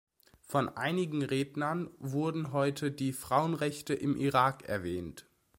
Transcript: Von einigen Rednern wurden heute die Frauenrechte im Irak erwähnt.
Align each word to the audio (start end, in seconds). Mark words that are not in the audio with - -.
Von 0.41 0.67
einigen 0.67 1.21
Rednern 1.21 1.91
wurden 1.99 2.53
heute 2.53 2.91
die 2.91 3.13
Frauenrechte 3.13 3.93
im 3.93 4.17
Irak 4.17 4.63
erwähnt. 4.63 5.27